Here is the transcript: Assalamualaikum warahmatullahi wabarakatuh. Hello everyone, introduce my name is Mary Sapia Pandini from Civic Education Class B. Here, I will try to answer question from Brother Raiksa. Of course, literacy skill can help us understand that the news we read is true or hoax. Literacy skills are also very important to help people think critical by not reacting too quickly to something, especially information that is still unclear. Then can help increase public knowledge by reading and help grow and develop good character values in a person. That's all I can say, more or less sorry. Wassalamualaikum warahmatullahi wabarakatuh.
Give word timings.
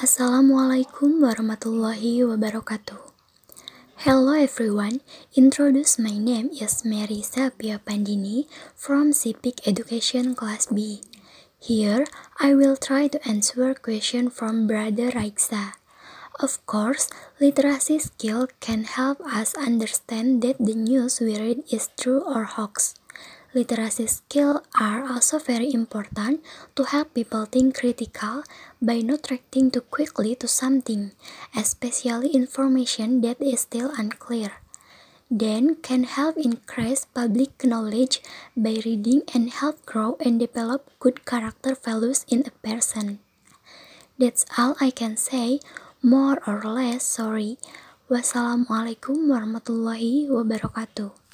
Assalamualaikum 0.00 1.20
warahmatullahi 1.20 2.24
wabarakatuh. 2.24 3.12
Hello 4.00 4.32
everyone, 4.32 5.04
introduce 5.36 6.00
my 6.00 6.16
name 6.16 6.48
is 6.56 6.88
Mary 6.88 7.20
Sapia 7.20 7.76
Pandini 7.76 8.48
from 8.72 9.12
Civic 9.12 9.60
Education 9.68 10.32
Class 10.32 10.72
B. 10.72 11.04
Here, 11.60 12.08
I 12.40 12.56
will 12.56 12.80
try 12.80 13.12
to 13.12 13.20
answer 13.28 13.76
question 13.76 14.32
from 14.32 14.64
Brother 14.64 15.12
Raiksa. 15.12 15.76
Of 16.40 16.64
course, 16.64 17.12
literacy 17.36 18.00
skill 18.00 18.48
can 18.64 18.88
help 18.88 19.20
us 19.20 19.52
understand 19.52 20.40
that 20.40 20.56
the 20.56 20.72
news 20.72 21.20
we 21.20 21.36
read 21.36 21.68
is 21.68 21.92
true 22.00 22.24
or 22.24 22.48
hoax. 22.48 22.96
Literacy 23.50 24.06
skills 24.06 24.62
are 24.78 25.02
also 25.02 25.42
very 25.42 25.74
important 25.74 26.38
to 26.78 26.86
help 26.86 27.18
people 27.18 27.50
think 27.50 27.82
critical 27.82 28.46
by 28.78 29.02
not 29.02 29.26
reacting 29.26 29.74
too 29.74 29.82
quickly 29.82 30.38
to 30.38 30.46
something, 30.46 31.10
especially 31.50 32.30
information 32.30 33.26
that 33.26 33.42
is 33.42 33.66
still 33.66 33.90
unclear. 33.98 34.62
Then 35.26 35.82
can 35.82 36.06
help 36.06 36.38
increase 36.38 37.10
public 37.10 37.66
knowledge 37.66 38.22
by 38.54 38.78
reading 38.86 39.26
and 39.34 39.50
help 39.50 39.82
grow 39.82 40.14
and 40.22 40.38
develop 40.38 40.86
good 41.02 41.26
character 41.26 41.74
values 41.74 42.22
in 42.30 42.46
a 42.46 42.54
person. 42.62 43.18
That's 44.14 44.46
all 44.58 44.78
I 44.78 44.94
can 44.94 45.16
say, 45.16 45.58
more 46.02 46.38
or 46.46 46.62
less 46.62 47.02
sorry. 47.02 47.58
Wassalamualaikum 48.06 49.26
warahmatullahi 49.26 50.30
wabarakatuh. 50.30 51.29